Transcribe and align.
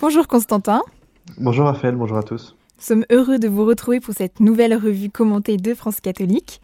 Bonjour 0.00 0.28
Constantin. 0.28 0.82
Bonjour 1.38 1.66
Raphaël, 1.66 1.96
bonjour 1.96 2.18
à 2.18 2.22
tous. 2.22 2.54
Nous 2.78 2.84
sommes 2.84 3.04
heureux 3.10 3.40
de 3.40 3.48
vous 3.48 3.64
retrouver 3.64 3.98
pour 3.98 4.14
cette 4.14 4.38
nouvelle 4.38 4.76
revue 4.76 5.10
commentée 5.10 5.56
de 5.56 5.74
France 5.74 6.00
catholique. 6.00 6.60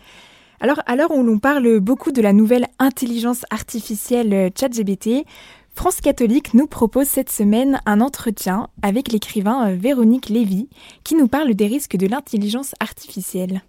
Alors, 0.61 0.81
à 0.87 0.95
l'heure 0.95 1.11
où 1.11 1.21
l'on 1.21 1.41
parle 1.41 1.81
beaucoup 1.81 2.13
de 2.13 2.23
la 2.23 2.33
nouvelle 2.33 2.69
intelligence 2.79 3.45
artificielle 3.51 4.53
ChatGBT, 4.57 5.27
France 5.75 6.01
catholique 6.01 6.55
nous 6.55 6.69
propose 6.69 7.09
cette 7.09 7.29
semaine 7.29 7.81
un 7.87 8.01
entretien 8.01 8.69
avec 8.83 9.11
l'écrivain 9.11 9.75
Véronique 9.75 10.29
Lévy 10.29 10.69
qui 11.03 11.17
nous 11.17 11.27
parle 11.27 11.55
des 11.55 11.67
risques 11.67 11.97
de 11.97 12.07
l'intelligence 12.07 12.77
artificielle. 12.79 13.63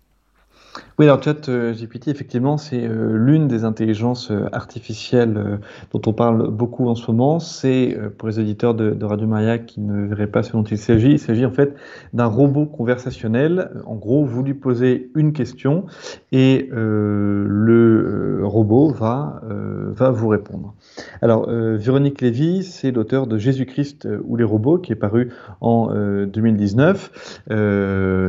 Oui, 0.97 1.05
alors 1.05 1.21
ChatGPT, 1.21 2.07
effectivement, 2.07 2.57
c'est 2.57 2.87
euh, 2.87 3.17
l'une 3.17 3.49
des 3.49 3.65
intelligences 3.65 4.31
euh, 4.31 4.47
artificielles 4.53 5.35
euh, 5.35 5.57
dont 5.91 6.01
on 6.05 6.13
parle 6.13 6.49
beaucoup 6.49 6.87
en 6.87 6.95
ce 6.95 7.11
moment. 7.11 7.39
C'est, 7.39 7.97
pour 8.17 8.29
les 8.29 8.39
auditeurs 8.39 8.73
de, 8.73 9.03
Radio 9.03 9.27
Maria 9.27 9.57
qui 9.57 9.81
ne 9.81 10.07
verraient 10.07 10.27
pas 10.27 10.41
ce 10.41 10.53
dont 10.53 10.63
il 10.63 10.77
s'agit, 10.77 11.11
il 11.11 11.19
s'agit 11.19 11.45
en 11.45 11.51
fait 11.51 11.75
d'un 12.13 12.27
robot 12.27 12.65
conversationnel. 12.65 13.71
En 13.85 13.95
gros, 13.95 14.23
vous 14.23 14.41
lui 14.41 14.53
posez 14.53 15.11
une 15.15 15.33
question 15.33 15.85
et 16.31 16.69
le 16.71 18.41
robot 18.43 18.89
va, 18.89 19.41
va 19.43 20.09
vous 20.09 20.27
répondre. 20.27 20.73
Alors, 21.21 21.47
Véronique 21.49 22.21
Lévy, 22.21 22.63
c'est 22.63 22.91
l'auteur 22.91 23.27
de 23.27 23.37
Jésus-Christ 23.37 24.07
ou 24.23 24.37
les 24.37 24.43
robots, 24.43 24.79
qui 24.79 24.91
est 24.91 24.95
paru 24.95 25.31
en 25.61 25.93
2019. 26.25 27.43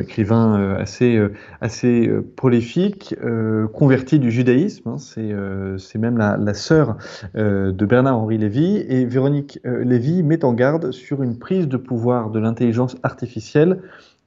écrivain 0.01 0.77
assez, 0.79 1.21
assez 1.61 2.11
prolifique, 2.37 3.17
euh, 3.25 3.67
convertie 3.67 4.19
du 4.19 4.31
judaïsme. 4.31 4.91
Hein, 4.91 4.97
euh, 5.19 5.79
c'est 5.79 5.99
même 5.99 6.19
la, 6.19 6.37
la 6.37 6.55
sœur 6.55 6.97
euh, 7.35 7.73
de 7.73 7.87
Bernard-Henri 7.87 8.39
Lévy. 8.39 8.77
Et 8.89 9.05
Véronique 9.05 9.59
Lévy 9.65 10.23
met 10.23 10.45
en 10.45 10.53
garde 10.53 10.93
sur 10.93 11.23
une 11.23 11.39
prise 11.39 11.67
de 11.67 11.77
pouvoir 11.77 12.31
de 12.31 12.39
l'intelligence 12.39 12.97
artificielle 13.03 13.81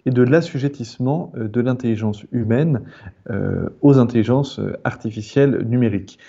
et 0.06 0.12
de 0.12 0.24
l'assujettissement 0.24 1.32
euh, 1.36 1.48
de 1.48 1.62
l'intelligence 1.62 2.24
humaine 2.32 2.82
euh, 3.30 3.70
aux 3.82 3.98
intelligences 3.98 4.60
euh, 4.60 4.78
artificielles 4.84 5.64
numériques. 5.66 6.20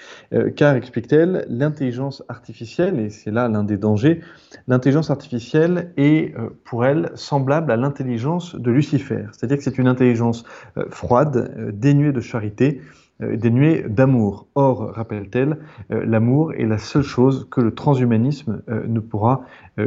car, 0.56 0.74
explique-t-elle, 0.74 1.46
l'intelligence 1.48 2.22
artificielle, 2.28 2.98
et 2.98 3.10
c'est 3.10 3.30
là 3.30 3.48
l'un 3.48 3.64
des 3.64 3.76
dangers, 3.76 4.20
l'intelligence 4.68 5.10
artificielle 5.10 5.92
est 5.96 6.34
pour 6.64 6.84
elle 6.84 7.10
semblable 7.14 7.72
à 7.72 7.76
l'intelligence 7.76 8.54
de 8.54 8.70
Lucifer, 8.70 9.24
c'est-à-dire 9.32 9.58
que 9.58 9.64
c'est 9.64 9.78
une 9.78 9.88
intelligence 9.88 10.44
froide, 10.91 11.72
dénuée 11.72 12.12
de 12.12 12.20
charité, 12.20 12.80
dénué 13.20 13.84
d'amour. 13.88 14.46
Or, 14.54 14.92
rappelle-t-elle, 14.94 15.58
euh, 15.92 16.04
l'amour 16.04 16.52
est 16.54 16.66
la 16.66 16.78
seule 16.78 17.02
chose 17.02 17.46
que 17.50 17.60
le 17.60 17.74
transhumanisme 17.74 18.62
euh, 18.68 18.82
ne 18.86 19.00
pourra 19.00 19.42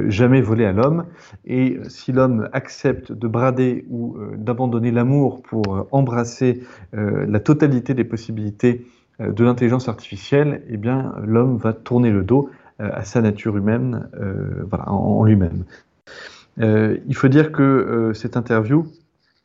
jamais 0.08 0.42
voler 0.42 0.66
à 0.66 0.72
l'homme. 0.72 1.06
Et 1.46 1.80
si 1.88 2.12
l'homme 2.12 2.50
accepte 2.52 3.12
de 3.12 3.28
brader 3.28 3.86
ou 3.92 4.18
d'abandonner 4.36 4.90
l'amour 4.90 5.44
pour 5.44 5.88
embrasser 5.92 6.64
la 6.94 7.40
totalité 7.40 7.94
des 7.94 8.04
possibilités 8.04 8.88
de 9.20 9.44
l'intelligence 9.44 9.90
artificielle, 9.90 10.64
eh 10.68 10.78
bien, 10.78 11.14
l'homme 11.24 11.58
va 11.58 11.74
tourner 11.74 12.10
le 12.10 12.24
dos 12.24 12.50
à 12.80 13.04
sa 13.04 13.22
nature 13.22 13.56
humaine, 13.56 14.10
voilà, 14.68 14.90
en, 14.90 15.24
lui-même. 15.26 15.66
il 16.58 17.16
faut 17.16 17.28
dire 17.28 17.52
que 17.52 18.14
cette 18.16 18.36
interview 18.36 18.88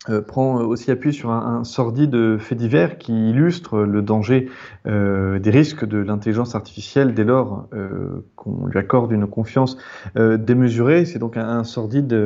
euh, 0.08 0.22
prend 0.22 0.60
aussi 0.60 0.92
appui 0.92 1.12
sur 1.12 1.32
un, 1.32 1.64
sordide 1.64 2.38
fait 2.38 2.54
divers 2.54 2.98
qui 2.98 3.30
illustre 3.30 3.80
le 3.80 4.00
danger 4.00 4.48
euh, 4.86 5.40
des 5.40 5.50
risques 5.50 5.84
de 5.84 5.98
l'intelligence 5.98 6.54
artificielle 6.54 7.14
dès 7.14 7.24
lors 7.24 7.66
euh, 7.74 8.24
qu'on 8.36 8.66
lui 8.66 8.78
accorde 8.78 9.10
une 9.10 9.26
confiance 9.26 9.76
démesurée. 10.14 11.04
C'est 11.04 11.18
donc 11.18 11.36
un, 11.36 11.64
sordide 11.64 12.16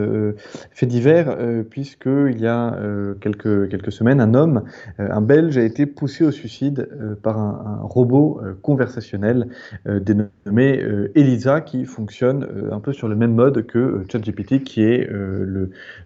fait 0.71 0.85
divers 0.85 1.37
puisqu'il 1.71 2.39
y 2.39 2.47
a 2.47 2.77
quelques, 3.21 3.71
quelques 3.71 3.93
semaines, 3.93 4.21
un 4.21 4.35
homme, 4.35 4.65
un 4.99 5.21
Belge, 5.21 5.57
a 5.57 5.63
été 5.63 5.87
poussé 5.87 6.25
au 6.25 6.31
suicide 6.31 6.89
par 7.23 7.39
un, 7.39 7.81
un 7.81 7.87
robot 7.87 8.41
conversationnel 8.61 9.49
dénommé 9.87 10.85
Elisa 11.15 11.61
qui 11.63 11.87
fonctionne 11.87 12.47
un 12.71 12.81
peu 12.81 12.93
sur 12.93 13.09
le 13.09 13.17
même 13.17 13.35
mode 13.35 13.67
que 13.67 14.05
ChatGPT 14.11 14.63
qui 14.63 14.83
est 14.83 15.09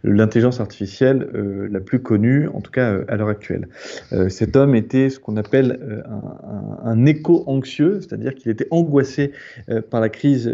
l'intelligence 0.04 0.60
artificielle 0.60 1.28
la 1.70 1.80
plus 1.80 2.00
connue, 2.00 2.48
en 2.48 2.60
tout 2.60 2.70
cas 2.70 2.92
euh, 2.92 3.04
à 3.08 3.16
l'heure 3.16 3.28
actuelle. 3.28 3.68
Euh, 4.12 4.28
cet 4.28 4.56
homme 4.56 4.74
était 4.74 5.10
ce 5.10 5.18
qu'on 5.18 5.36
appelle 5.36 5.78
euh, 5.82 6.02
un, 6.84 6.90
un, 6.90 7.06
écho 7.06 7.44
anxieux, 7.46 8.00
c'est-à-dire 8.00 8.34
qu'il 8.34 8.50
était 8.50 8.66
angoissé 8.70 9.32
par 9.90 10.00
la 10.00 10.08
crise 10.08 10.52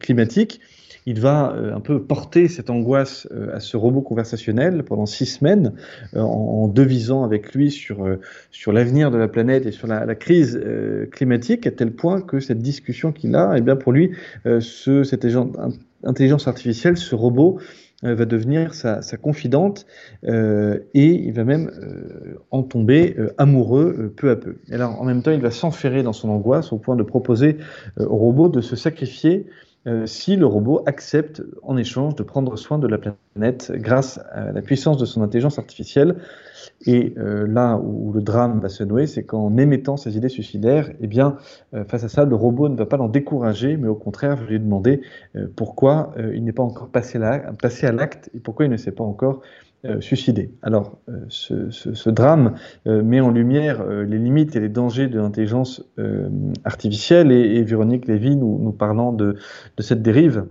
climatique 0.00 0.60
il 1.06 1.20
va 1.20 1.54
un 1.74 1.80
peu 1.80 2.02
porter 2.02 2.48
cette 2.48 2.70
angoisse 2.70 3.28
à 3.52 3.60
ce 3.60 3.76
robot 3.76 4.00
conversationnel 4.00 4.84
pendant 4.84 5.04
six 5.04 5.26
semaines, 5.26 5.74
en, 6.16 6.66
devisant 6.66 7.24
avec 7.24 7.54
lui 7.54 7.70
sur, 7.70 8.06
sur 8.50 8.72
l'avenir 8.72 9.10
de 9.10 9.18
la 9.18 9.28
planète 9.28 9.66
et 9.66 9.72
sur 9.72 9.86
la, 9.86 10.14
crise 10.14 10.58
climatique, 11.12 11.66
à 11.66 11.70
tel 11.72 11.92
point 11.92 12.22
que 12.22 12.40
cette 12.40 12.60
discussion 12.60 13.12
qu'il 13.12 13.36
a, 13.36 13.52
eh 13.54 13.60
bien 13.60 13.76
pour 13.76 13.92
lui, 13.92 14.12
ce, 14.44 15.04
cette 15.04 15.26
intelligence 16.04 16.48
artificielle, 16.48 16.96
ce 16.96 17.14
robot, 17.14 17.58
euh, 17.58 17.62
va 18.12 18.24
devenir 18.26 18.74
sa, 18.74 19.00
confidente 19.16 19.86
euh, 20.26 20.80
et 20.92 21.06
il 21.06 21.32
va 21.32 21.44
même 21.44 21.70
euh, 21.80 22.38
en 22.50 22.62
tomber 22.62 23.16
amoureux 23.38 24.12
peu 24.16 24.30
à 24.30 24.36
peu. 24.36 24.56
Alors 24.70 25.00
en 25.00 25.04
même 25.04 25.22
temps, 25.22 25.30
il 25.30 25.40
va 25.40 25.50
s'enferrer 25.50 26.02
dans 26.02 26.12
son 26.12 26.28
angoisse 26.28 26.72
au 26.72 26.78
point 26.78 26.96
de 26.96 27.02
proposer 27.02 27.56
au 27.98 28.16
robot 28.16 28.48
de 28.48 28.60
se 28.60 28.76
sacrifier 28.76 29.46
si 30.06 30.36
le 30.36 30.46
robot 30.46 30.82
accepte 30.86 31.42
en 31.62 31.76
échange 31.76 32.14
de 32.14 32.22
prendre 32.22 32.56
soin 32.56 32.78
de 32.78 32.86
la 32.86 32.98
planète 32.98 33.18
grâce 33.36 34.20
à 34.32 34.52
la 34.52 34.62
puissance 34.62 34.98
de 34.98 35.04
son 35.04 35.22
intelligence 35.22 35.58
artificielle. 35.58 36.16
Et 36.86 37.14
euh, 37.18 37.46
là 37.46 37.76
où 37.76 38.12
le 38.12 38.20
drame 38.20 38.60
va 38.60 38.68
se 38.68 38.84
nouer, 38.84 39.06
c'est 39.06 39.24
qu'en 39.24 39.56
émettant 39.56 39.96
ces 39.96 40.16
idées 40.16 40.28
suicidaires, 40.28 40.90
eh 41.00 41.06
bien, 41.06 41.36
euh, 41.74 41.84
face 41.84 42.04
à 42.04 42.08
ça, 42.08 42.24
le 42.24 42.34
robot 42.34 42.68
ne 42.68 42.76
va 42.76 42.86
pas 42.86 42.96
l'en 42.96 43.08
décourager, 43.08 43.76
mais 43.76 43.88
au 43.88 43.94
contraire, 43.94 44.36
va 44.36 44.46
lui 44.46 44.60
demander 44.60 45.00
euh, 45.36 45.46
pourquoi 45.56 46.14
il 46.34 46.44
n'est 46.44 46.52
pas 46.52 46.62
encore 46.62 46.88
passé, 46.88 47.18
à 47.18 47.92
l'acte 47.92 48.30
et 48.34 48.40
pourquoi 48.40 48.66
il 48.66 48.70
ne 48.70 48.76
s'est 48.76 48.92
pas 48.92 49.04
encore 49.04 49.40
suicidé. 50.00 50.50
Alors, 50.62 50.98
ce, 51.28 52.08
drame 52.08 52.54
met 52.86 53.20
en 53.20 53.30
lumière 53.30 53.84
les 53.86 54.18
limites 54.18 54.56
et 54.56 54.60
les 54.60 54.70
dangers 54.70 55.08
de 55.08 55.18
l'intelligence 55.18 55.84
artificielle 56.64 57.30
et, 57.30 57.62
Véronique 57.62 58.06
Lévy, 58.06 58.36
nous, 58.36 58.72
parlant 58.72 59.12
de 59.12 59.36
cette 59.78 60.02
dérive, 60.02 60.46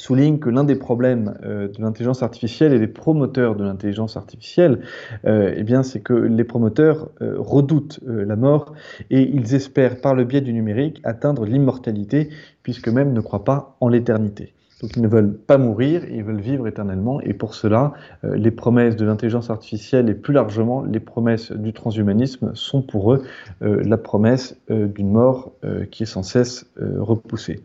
souligne 0.00 0.38
que 0.38 0.48
l'un 0.48 0.64
des 0.64 0.76
problèmes 0.76 1.34
euh, 1.44 1.68
de 1.68 1.80
l'intelligence 1.80 2.22
artificielle 2.22 2.72
et 2.72 2.78
des 2.78 2.88
promoteurs 2.88 3.54
de 3.54 3.64
l'intelligence 3.64 4.16
artificielle, 4.16 4.80
euh, 5.26 5.52
eh 5.54 5.62
bien, 5.62 5.82
c'est 5.82 6.00
que 6.00 6.14
les 6.14 6.44
promoteurs 6.44 7.10
euh, 7.20 7.34
redoutent 7.38 8.00
la 8.06 8.36
mort 8.36 8.72
et 9.10 9.22
ils 9.22 9.54
espèrent, 9.54 10.00
par 10.00 10.14
le 10.14 10.24
biais 10.24 10.40
du 10.40 10.52
numérique, 10.52 11.00
atteindre 11.04 11.44
l'immortalité, 11.44 12.30
puisque 12.62 12.88
même 12.88 13.12
ne 13.12 13.20
croient 13.20 13.44
pas 13.44 13.76
en 13.80 13.88
l'éternité. 13.88 14.54
Donc 14.80 14.96
ils 14.96 15.02
ne 15.02 15.08
veulent 15.08 15.36
pas 15.36 15.58
mourir, 15.58 16.04
ils 16.10 16.24
veulent 16.24 16.40
vivre 16.40 16.66
éternellement, 16.66 17.20
et 17.20 17.34
pour 17.34 17.54
cela, 17.54 17.92
les 18.22 18.50
promesses 18.50 18.96
de 18.96 19.04
l'intelligence 19.04 19.50
artificielle 19.50 20.08
et 20.08 20.14
plus 20.14 20.32
largement 20.32 20.82
les 20.82 21.00
promesses 21.00 21.52
du 21.52 21.74
transhumanisme 21.74 22.52
sont 22.54 22.80
pour 22.80 23.12
eux 23.12 23.22
la 23.60 23.98
promesse 23.98 24.56
d'une 24.70 25.10
mort 25.10 25.52
qui 25.90 26.04
est 26.04 26.06
sans 26.06 26.22
cesse 26.22 26.64
repoussée. 26.78 27.60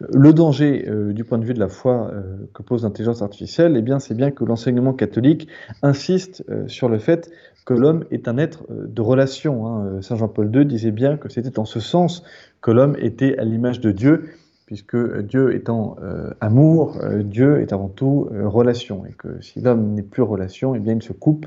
Le 0.00 0.32
danger 0.32 0.84
euh, 0.88 1.12
du 1.12 1.24
point 1.24 1.38
de 1.38 1.44
vue 1.44 1.54
de 1.54 1.60
la 1.60 1.68
foi 1.68 2.10
euh, 2.12 2.22
que 2.52 2.62
pose 2.62 2.82
l'intelligence 2.82 3.22
artificielle, 3.22 3.76
eh 3.76 3.98
c'est 4.00 4.16
bien 4.16 4.30
que 4.30 4.44
l'enseignement 4.44 4.92
catholique 4.92 5.48
insiste 5.82 6.44
euh, 6.50 6.66
sur 6.68 6.88
le 6.88 6.98
fait 6.98 7.30
que 7.64 7.74
l'homme 7.74 8.04
est 8.10 8.28
un 8.28 8.36
être 8.36 8.64
de 8.68 9.00
relation. 9.00 9.66
Hein. 9.66 10.02
Saint 10.02 10.16
Jean-Paul 10.16 10.54
II 10.54 10.66
disait 10.66 10.90
bien 10.90 11.16
que 11.16 11.30
c'était 11.30 11.58
en 11.58 11.64
ce 11.64 11.80
sens 11.80 12.22
que 12.60 12.70
l'homme 12.70 12.94
était 12.98 13.38
à 13.38 13.44
l'image 13.44 13.80
de 13.80 13.90
Dieu 13.90 14.24
puisque 14.66 14.96
Dieu 15.20 15.54
étant 15.54 15.96
euh, 16.02 16.30
amour, 16.40 16.98
euh, 17.02 17.22
Dieu 17.22 17.60
est 17.60 17.72
avant 17.72 17.88
tout 17.88 18.28
euh, 18.32 18.48
relation, 18.48 19.04
et 19.06 19.12
que 19.12 19.40
si 19.42 19.60
l'homme 19.60 19.92
n'est 19.92 20.02
plus 20.02 20.22
relation, 20.22 20.74
eh 20.74 20.78
bien 20.78 20.94
il 20.94 21.02
se 21.02 21.12
coupe 21.12 21.46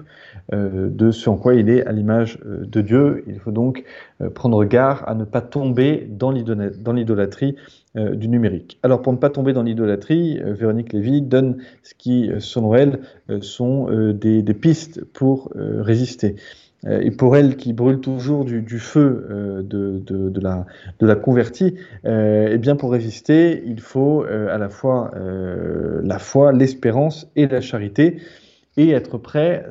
de 0.51 1.11
ce 1.11 1.29
en 1.29 1.35
quoi 1.35 1.55
il 1.55 1.69
est 1.69 1.85
à 1.85 1.91
l'image 1.91 2.39
de 2.45 2.81
Dieu. 2.81 3.25
Il 3.27 3.37
faut 3.39 3.51
donc 3.51 3.83
prendre 4.33 4.63
garde 4.63 5.03
à 5.05 5.13
ne 5.13 5.25
pas 5.25 5.41
tomber 5.41 6.07
dans 6.09 6.31
l'idolâtrie 6.31 7.55
du 7.95 8.29
numérique. 8.29 8.79
Alors 8.81 9.01
pour 9.01 9.11
ne 9.11 9.17
pas 9.17 9.29
tomber 9.29 9.51
dans 9.51 9.63
l'idolâtrie, 9.63 10.39
Véronique 10.41 10.93
Lévy 10.93 11.21
donne 11.21 11.57
ce 11.83 11.95
qui, 11.95 12.31
selon 12.39 12.75
elle, 12.75 12.99
sont 13.41 13.89
des, 14.13 14.41
des, 14.41 14.53
pistes 14.53 15.03
pour 15.03 15.51
résister. 15.55 16.35
Euh, 16.85 17.01
et 17.01 17.11
pour 17.11 17.35
elle 17.35 17.55
qui 17.57 17.73
brûle 17.73 17.99
toujours 17.99 18.45
du, 18.45 18.79
feu 18.79 19.27
euh, 19.29 19.61
de, 19.63 19.99
de, 19.99 20.39
la, 20.39 20.65
de 20.99 21.07
la 21.07 21.15
convertie, 21.15 21.75
euh, 22.05 22.49
eh 22.51 22.57
bien 22.57 22.75
pour 22.75 22.91
résister, 22.91 23.63
il 23.65 23.81
faut 23.81 24.23
à 24.23 24.57
la 24.57 24.69
fois 24.69 25.11
la 25.15 26.19
foi, 26.19 26.51
l'espérance 26.51 27.29
et 27.35 27.47
la 27.47 27.61
charité, 27.61 28.21
et 28.77 28.91
être 28.91 29.17
prêt 29.17 29.65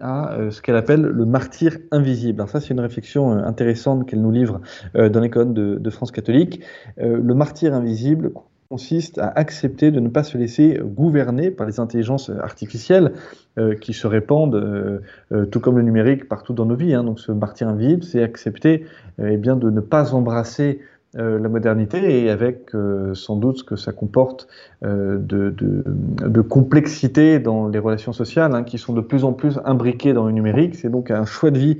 à 0.00 0.50
ce 0.50 0.60
qu'elle 0.60 0.76
appelle 0.76 1.00
le 1.00 1.24
martyr 1.24 1.78
invisible. 1.90 2.40
Alors 2.40 2.50
ça, 2.50 2.60
c'est 2.60 2.74
une 2.74 2.80
réflexion 2.80 3.30
intéressante 3.30 4.06
qu'elle 4.06 4.20
nous 4.20 4.30
livre 4.30 4.60
dans 4.94 5.20
l'école 5.20 5.54
de, 5.54 5.76
de, 5.76 5.90
France 5.90 6.10
catholique. 6.12 6.60
le 6.98 7.34
martyr 7.34 7.74
invisible 7.74 8.32
consiste 8.70 9.16
à 9.16 9.28
accepter 9.28 9.90
de 9.90 9.98
ne 9.98 10.08
pas 10.08 10.22
se 10.22 10.36
laisser 10.36 10.78
gouverner 10.82 11.50
par 11.50 11.66
les 11.66 11.80
intelligences 11.80 12.30
artificielles 12.30 13.12
euh, 13.58 13.74
qui 13.74 13.94
se 13.94 14.06
répandent, 14.06 14.56
euh, 14.56 15.00
euh, 15.32 15.46
tout 15.46 15.58
comme 15.58 15.78
le 15.78 15.82
numérique, 15.82 16.28
partout 16.28 16.52
dans 16.52 16.66
nos 16.66 16.76
vies. 16.76 16.92
Hein. 16.92 17.04
Donc 17.04 17.18
ce 17.18 17.32
martyr 17.32 17.74
c'est 18.02 18.22
accepter 18.22 18.84
eh 19.22 19.38
bien, 19.38 19.56
de 19.56 19.70
ne 19.70 19.80
pas 19.80 20.14
embrasser 20.14 20.80
euh, 21.16 21.38
la 21.38 21.48
modernité 21.48 22.22
et 22.22 22.28
avec 22.28 22.74
euh, 22.74 23.14
sans 23.14 23.36
doute 23.36 23.60
ce 23.60 23.64
que 23.64 23.76
ça 23.76 23.92
comporte 23.92 24.46
euh, 24.84 25.16
de, 25.16 25.48
de, 25.48 25.82
de, 25.86 26.40
complexité 26.42 27.38
dans 27.38 27.66
les 27.66 27.78
relations 27.78 28.12
sociales 28.12 28.54
hein, 28.54 28.62
qui 28.62 28.76
sont 28.76 28.92
de 28.92 29.00
plus 29.00 29.24
en 29.24 29.32
plus 29.32 29.58
imbriquées 29.64 30.12
dans 30.12 30.26
le 30.26 30.32
numérique. 30.32 30.74
C'est 30.74 30.90
donc 30.90 31.10
un 31.10 31.24
choix 31.24 31.50
de 31.50 31.58
vie 31.58 31.78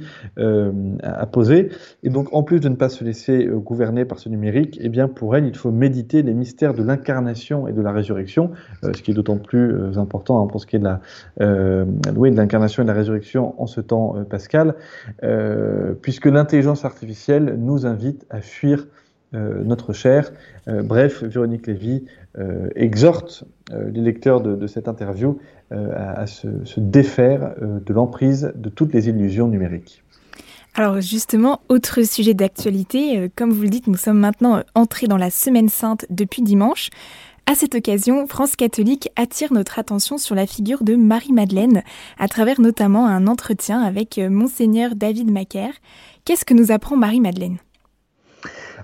à 1.03 1.27
poser. 1.27 1.69
Et 2.03 2.09
donc 2.09 2.29
en 2.33 2.43
plus 2.43 2.59
de 2.59 2.71
ne 2.71 2.75
pas 2.75 2.89
se 2.89 3.05
laisser 3.05 3.47
gouverner 3.53 4.07
par 4.07 4.19
ce 4.19 4.31
numérique, 4.31 4.79
eh 4.81 4.89
bien 4.89 5.09
pour 5.09 5.37
elle, 5.37 5.45
il 5.45 5.55
faut 5.55 5.71
méditer 5.71 6.23
les 6.23 6.33
mystères 6.33 6.73
de 6.73 6.83
l'incarnation 6.83 7.69
et 7.69 7.73
de 7.73 7.83
la 7.83 7.93
résurrection, 7.93 8.53
ce 8.83 9.03
qui 9.03 9.11
est 9.11 9.15
d'autant 9.15 9.37
plus 9.37 9.99
important 9.99 10.43
hein, 10.43 10.47
pour 10.47 10.63
ce 10.63 10.67
qui 10.67 10.77
est 10.77 10.79
de 10.79 10.85
la 10.85 11.01
oui, 12.17 12.31
de 12.31 12.37
l'incarnation 12.37 12.83
et 12.83 12.87
de 12.87 12.91
la 12.91 12.97
résurrection 12.97 13.61
en 13.61 13.67
ce 13.67 13.83
temps 13.83 14.15
pascal, 14.31 14.75
puisque 16.01 16.27
l'intelligence 16.27 16.87
artificielle 16.87 17.57
nous 17.59 17.85
invite 17.85 18.27
à 18.31 18.41
fuir 18.41 18.87
euh, 19.35 19.63
notre 19.63 19.93
chair. 19.93 20.33
Euh, 20.69 20.83
bref, 20.83 21.23
Véronique 21.23 21.67
Lévy 21.67 22.07
euh, 22.39 22.71
exhorte 22.75 23.45
les 23.71 24.01
lecteurs 24.01 24.41
de, 24.41 24.67
cette 24.67 24.89
interview 24.89 25.39
à, 25.71 26.27
se, 26.27 26.49
défaire 26.79 27.55
de 27.61 27.93
l'emprise 27.93 28.51
de 28.55 28.71
toutes 28.71 28.95
les 28.95 29.11
illusions 29.11 29.47
numériques. 29.47 30.03
Alors 30.75 31.03
justement, 31.03 31.61
autre 31.69 32.01
sujet 32.03 32.33
d'actualité, 32.33 33.31
comme 33.37 33.51
vous 33.51 33.61
le 33.61 33.69
dites, 33.69 33.87
nous 33.87 33.99
sommes 33.99 34.19
maintenant 34.19 34.63
entrés 34.75 35.07
dans 35.07 35.19
la 35.19 35.29
Semaine 35.29 35.69
sainte 35.69 36.07
depuis 36.09 36.41
dimanche. 36.41 36.89
À 37.45 37.55
cette 37.55 37.75
occasion, 37.75 38.27
France 38.27 38.57
catholique 38.57 39.11
attire 39.17 39.53
notre 39.53 39.79
attention 39.79 40.17
sur 40.17 40.35
la 40.35 40.47
figure 40.47 40.83
de 40.83 40.97
Marie-Madeleine, 40.97 41.83
à 42.19 42.29
travers 42.29 42.63
notamment 42.63 43.07
un 43.07 43.27
entretien 43.27 43.83
avec 43.83 44.17
monseigneur 44.17 44.95
David 44.95 45.31
Macaire. 45.31 45.75
Qu'est-ce 46.25 46.47
que 46.47 46.55
nous 46.55 46.73
apprend 46.73 46.97
Marie-Madeleine? 46.97 47.59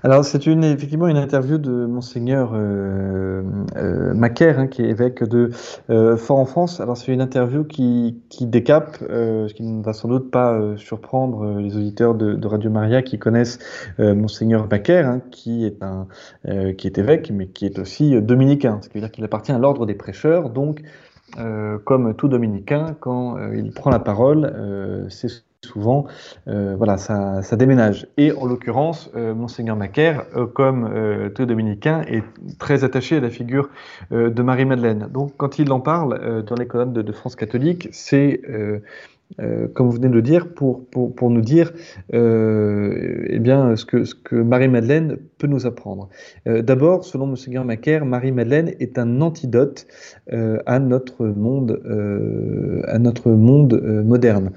Alors, 0.03 0.23
c'est 0.23 0.45
effectivement 0.45 1.07
une 1.07 1.17
interview 1.17 1.57
de 1.57 1.85
Monseigneur 1.87 2.51
euh, 2.53 3.41
euh, 3.75 4.13
Macaire, 4.13 4.59
hein, 4.59 4.67
qui 4.67 4.83
est 4.83 4.89
évêque 4.89 5.23
de 5.23 5.49
euh, 5.89 6.17
Fort-en-France. 6.17 6.79
Alors, 6.79 6.97
c'est 6.97 7.11
une 7.11 7.21
interview 7.21 7.63
qui, 7.63 8.21
qui 8.29 8.45
décape, 8.45 8.97
euh, 9.09 9.47
ce 9.47 9.53
qui 9.53 9.63
ne 9.63 9.83
va 9.83 9.93
sans 9.93 10.07
doute 10.07 10.29
pas 10.29 10.59
surprendre 10.77 11.59
les 11.59 11.75
auditeurs 11.75 12.13
de, 12.13 12.33
de, 12.33 12.47
Radio 12.47 12.69
Maria 12.69 13.01
qui 13.01 13.17
connaissent 13.17 13.59
Monseigneur 13.97 14.67
Macaire, 14.69 15.07
hein, 15.07 15.21
qui, 15.31 15.65
est 15.65 15.81
un, 15.81 16.07
qui 16.73 16.87
est 16.87 16.97
évêque, 16.97 17.31
mais 17.31 17.47
qui 17.47 17.65
est 17.65 17.79
aussi 17.79 18.21
dominicain, 18.21 18.79
ce 18.81 18.89
qui 18.89 18.95
veut 18.95 19.01
dire 19.01 19.11
qu'il 19.11 19.23
appartient 19.23 19.51
à 19.51 19.57
l'ordre 19.57 19.85
des 19.85 19.95
prêcheurs. 19.95 20.49
Donc, 20.49 20.81
comme 21.83 22.13
tout 22.15 22.27
dominicain, 22.27 22.95
quand 22.99 23.37
il 23.53 23.71
prend 23.71 23.89
la 23.89 23.99
parole, 23.99 25.07
c'est 25.09 25.29
souvent, 25.65 26.05
euh, 26.47 26.75
voilà, 26.77 26.97
ça, 26.97 27.41
ça, 27.41 27.55
déménage. 27.55 28.07
Et 28.17 28.31
en 28.31 28.45
l'occurrence, 28.45 29.11
euh, 29.15 29.33
Monseigneur 29.33 29.75
Macaire, 29.75 30.25
euh, 30.35 30.45
comme 30.45 30.89
tout 31.35 31.45
dominicain, 31.45 32.01
est 32.07 32.23
très 32.59 32.83
attaché 32.83 33.17
à 33.17 33.19
la 33.19 33.29
figure 33.29 33.69
de 34.11 34.41
Marie-Madeleine. 34.41 35.09
Donc, 35.11 35.33
quand 35.37 35.59
il 35.59 35.71
en 35.71 35.79
parle 35.79 36.43
dans 36.43 36.55
les 36.55 36.67
colonnes 36.67 36.93
de, 36.93 37.11
France 37.11 37.35
catholique, 37.35 37.87
c'est 37.91 38.41
comme 39.37 39.87
vous 39.87 39.93
venez 39.93 40.09
de 40.09 40.13
le 40.13 40.21
dire, 40.21 40.53
pour, 40.53 40.85
nous 41.29 41.41
dire 41.41 41.71
eh 42.11 43.39
bien, 43.39 43.75
ce 43.75 43.85
que, 43.85 44.35
Marie-Madeleine 44.35 45.17
peut 45.37 45.47
nous 45.47 45.65
apprendre. 45.65 46.09
D'abord, 46.45 47.03
selon 47.03 47.27
Monseigneur 47.27 47.65
Macaire, 47.65 48.05
Marie-Madeleine 48.05 48.73
est 48.79 48.99
un 48.99 49.21
antidote 49.21 49.87
à 50.31 50.79
notre 50.79 51.25
monde 51.25 51.81
moderne. 54.05 54.51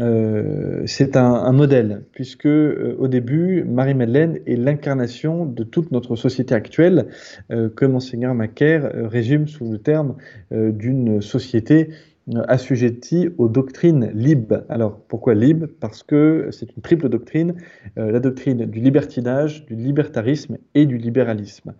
Euh, 0.00 0.82
c'est 0.86 1.16
un, 1.16 1.52
modèle, 1.52 2.04
puisque 2.12 2.46
euh, 2.46 2.96
au 2.98 3.08
début, 3.08 3.64
Marie-Madeleine 3.64 4.38
est 4.46 4.56
l'incarnation 4.56 5.44
de 5.44 5.64
toute 5.64 5.92
notre 5.92 6.16
société 6.16 6.54
actuelle, 6.54 7.08
euh, 7.50 7.68
que 7.68 7.84
Monseigneur 7.84 8.34
Macaire 8.34 8.90
résume 8.94 9.48
sous 9.48 9.70
le 9.70 9.78
terme 9.78 10.16
d'une 10.50 11.20
société 11.20 11.90
assujettie 12.46 13.30
aux 13.36 13.48
doctrines 13.48 14.10
libres. 14.14 14.64
Alors 14.68 14.98
pourquoi 15.08 15.34
libre 15.34 15.66
Parce 15.80 16.02
que 16.02 16.48
c'est 16.52 16.74
une 16.76 16.82
triple 16.82 17.08
doctrine, 17.08 17.54
la 17.96 18.20
doctrine 18.20 18.64
du 18.66 18.80
libertinage, 18.80 19.66
du 19.66 19.74
libertarisme 19.74 20.58
et 20.74 20.86
du 20.86 20.98
libéralisme. 20.98 21.74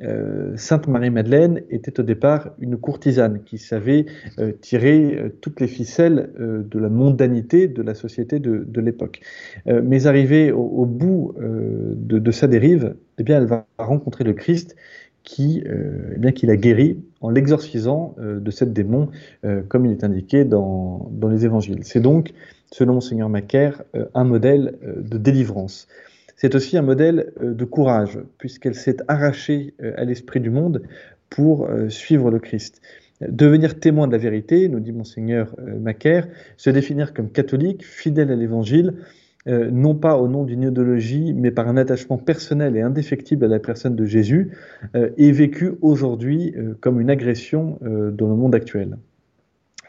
Euh, 0.00 0.56
Sainte 0.56 0.88
Marie-Madeleine 0.88 1.62
était 1.70 2.00
au 2.00 2.02
départ 2.02 2.50
une 2.58 2.76
courtisane 2.76 3.42
qui 3.44 3.58
savait 3.58 4.06
euh, 4.38 4.52
tirer 4.60 5.16
euh, 5.16 5.28
toutes 5.40 5.60
les 5.60 5.68
ficelles 5.68 6.30
de 6.36 6.78
la 6.78 6.88
mondanité 6.88 7.68
de 7.68 7.82
la 7.82 7.94
société 7.94 8.40
de, 8.40 8.80
l'époque. 8.80 9.20
mais 9.66 10.06
arrivée 10.06 10.52
au, 10.52 10.84
bout 10.84 11.34
de, 11.38 12.30
sa 12.30 12.46
dérive, 12.48 12.96
eh 13.18 13.22
bien, 13.22 13.38
elle 13.38 13.46
va 13.46 13.66
rencontrer 13.78 14.24
le 14.24 14.32
Christ 14.32 14.76
qui, 15.22 15.62
eh 15.64 16.18
bien, 16.18 16.32
la 16.42 16.56
guérit 16.56 16.98
en 17.20 17.30
l'exorcisant 17.30 18.14
de 18.18 18.50
cette 18.50 18.72
démon, 18.72 19.08
comme 19.68 19.86
il 19.86 19.92
est 19.92 20.04
indiqué 20.04 20.44
dans, 20.44 21.08
dans 21.12 21.28
les 21.28 21.44
évangiles. 21.44 21.80
C'est 21.82 22.00
donc, 22.00 22.32
selon 22.70 22.94
Monseigneur 22.94 23.28
Macaire, 23.28 23.82
un 24.14 24.24
modèle 24.24 24.74
de 24.98 25.18
délivrance. 25.18 25.88
C'est 26.36 26.54
aussi 26.54 26.76
un 26.76 26.82
modèle 26.82 27.32
euh, 27.40 27.54
de 27.54 27.64
courage, 27.64 28.18
puisqu'elle 28.38 28.74
s'est 28.74 28.96
arrachée 29.08 29.74
euh, 29.82 29.92
à 29.96 30.04
l'esprit 30.04 30.40
du 30.40 30.50
monde 30.50 30.82
pour 31.30 31.66
euh, 31.66 31.88
suivre 31.88 32.30
le 32.30 32.38
Christ. 32.38 32.80
Devenir 33.20 33.78
témoin 33.78 34.08
de 34.08 34.12
la 34.12 34.18
vérité, 34.18 34.68
nous 34.68 34.80
dit 34.80 34.92
monseigneur 34.92 35.54
Macaire, 35.80 36.26
se 36.56 36.68
définir 36.68 37.14
comme 37.14 37.30
catholique, 37.30 37.84
fidèle 37.84 38.30
à 38.32 38.34
l'évangile, 38.34 38.94
non 39.46 39.94
pas 39.94 40.18
au 40.18 40.26
nom 40.26 40.42
d'une 40.42 40.64
idéologie, 40.64 41.32
mais 41.32 41.52
par 41.52 41.68
un 41.68 41.76
attachement 41.76 42.18
personnel 42.18 42.76
et 42.76 42.82
indéfectible 42.82 43.44
à 43.44 43.48
la 43.48 43.60
personne 43.60 43.94
de 43.94 44.04
Jésus, 44.04 44.50
est 44.94 45.30
vécu 45.30 45.74
aujourd'hui 45.80 46.54
comme 46.80 47.00
une 47.00 47.08
agression 47.08 47.78
dans 47.80 48.28
le 48.28 48.34
monde 48.34 48.54
actuel. 48.54 48.96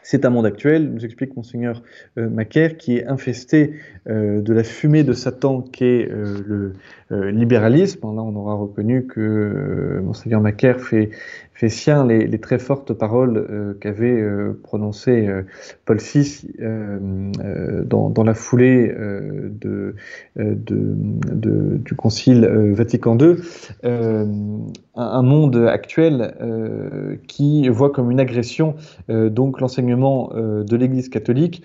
C'est 0.08 0.24
un 0.24 0.30
monde 0.30 0.46
actuel, 0.46 0.88
nous 0.88 1.04
explique 1.04 1.36
Monseigneur 1.36 1.82
euh, 2.16 2.30
Macaire, 2.30 2.76
qui 2.76 2.98
est 2.98 3.08
infesté 3.08 3.72
euh, 4.08 4.40
de 4.40 4.52
la 4.52 4.62
fumée 4.62 5.02
de 5.02 5.12
Satan 5.12 5.62
qu'est 5.62 6.08
euh, 6.08 6.72
le 7.10 7.30
libéralisme. 7.32 8.02
Là, 8.02 8.22
on 8.22 8.36
aura 8.36 8.54
reconnu 8.54 9.06
que 9.06 10.00
Monseigneur 10.04 10.40
Macaire 10.40 10.80
fait, 10.80 11.10
fait 11.56 11.68
sien 11.68 12.06
les, 12.06 12.38
très 12.38 12.58
fortes 12.58 12.92
paroles 12.92 13.38
euh, 13.50 13.74
qu'avait 13.80 14.22
prononcées 14.62 15.28
Paul 15.84 15.98
VI 15.98 16.48
dans, 17.84 18.24
la 18.24 18.34
foulée 18.34 18.94
du 20.36 21.94
Concile 21.96 22.46
Vatican 22.72 23.18
II. 23.18 23.36
un 24.94 25.22
monde 25.22 25.56
actuel 25.68 26.34
qui 27.26 27.68
voit 27.68 27.90
comme 27.90 28.10
une 28.10 28.20
agression 28.20 28.74
donc 29.08 29.60
l'enseignement 29.60 30.30
de 30.34 30.76
l'Église 30.76 31.08
catholique 31.08 31.62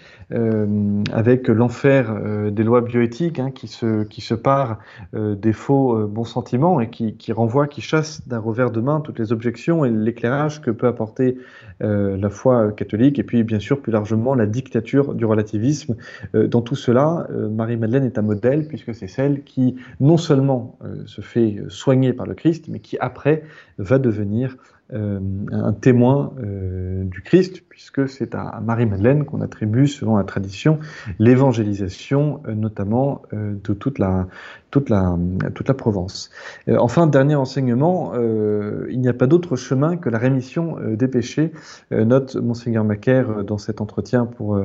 avec 1.12 1.48
l'enfer 1.48 2.16
des 2.52 2.64
lois 2.64 2.82
bioéthiques 2.82 3.40
hein, 3.40 3.52
qui, 3.52 3.68
se, 3.68 4.04
qui 4.04 4.22
se 4.22 4.34
part 4.34 4.80
des 5.14 5.54
faux 5.54 5.96
euh, 5.96 6.08
bons 6.08 6.26
sentiments 6.26 6.80
et 6.80 6.90
qui 6.90 7.32
renvoie, 7.32 7.68
qui 7.68 7.82
chasse 7.82 8.28
d'un 8.28 8.40
revers 8.40 8.72
de 8.72 8.82
main 8.82 9.02
toutes 9.02 9.20
les 9.20 9.32
objections 9.32 9.81
et 9.86 9.90
l'éclairage 9.90 10.62
que 10.62 10.72
peut 10.72 10.88
apporter 10.88 11.38
euh, 11.84 12.18
la 12.18 12.30
foi 12.30 12.72
catholique 12.72 13.20
et 13.20 13.24
puis 13.24 13.44
bien 13.44 13.60
sûr 13.60 13.82
plus 13.82 13.92
largement 13.92 14.36
la 14.36 14.46
dictature 14.46 15.14
du 15.14 15.26
relativisme. 15.26 15.96
Euh, 16.36 16.48
dans 16.48 16.62
tout 16.62 16.76
cela, 16.76 17.28
Marie-Madeleine 17.32 18.06
est 18.06 18.18
un 18.18 18.22
modèle 18.22 18.68
puisque 18.68 18.94
c'est 18.94 19.08
celle 19.08 19.44
qui 19.44 19.76
non 20.00 20.18
seulement 20.18 20.78
se 21.06 21.22
fait 21.22 21.64
soigner 21.68 22.14
par 22.14 22.26
le 22.26 22.34
Christ, 22.34 22.68
mais 22.68 22.80
qui 22.80 22.98
après 23.00 23.44
va 23.78 24.00
devenir 24.00 24.56
euh, 24.56 24.81
un 24.94 25.74
témoin 25.74 26.34
euh, 26.44 27.04
du 27.06 27.22
Christ, 27.22 27.64
puisque 27.70 28.10
c'est 28.10 28.36
à 28.36 28.60
Marie-Madeleine 28.62 29.26
qu'on 29.26 29.42
attribue, 29.42 29.88
selon 29.88 30.18
la 30.18 30.24
tradition, 30.24 30.80
l'évangélisation, 31.20 32.42
euh, 32.48 32.54
notamment 32.54 33.22
de 33.32 33.74
toute 33.74 34.00
la, 34.00 34.28
toute 34.70 34.90
la, 34.90 35.18
toute 35.54 35.68
la 35.68 35.74
Provence. 35.74 36.30
enfin, 36.68 37.08
dernier 37.08 37.36
enseignement, 37.36 38.14
il 38.16 39.00
n'y 39.00 39.08
a 39.08 39.14
pas 39.14 39.28
d'autre 39.28 39.56
chemin 39.56 39.98
que 39.98 40.10
la 40.10 40.18
rémission 40.18 40.78
des 40.94 41.08
péchés, 41.08 41.52
note 41.92 42.36
Monseigneur 42.36 42.84
Macaire 42.84 43.44
dans 43.44 43.58
cet 43.58 43.82
entretien 43.82 44.26
pour 44.26 44.60